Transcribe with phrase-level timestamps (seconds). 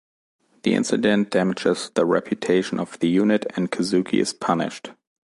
[0.63, 4.93] The incident damages the reputation of the unit and Kazuki is punished.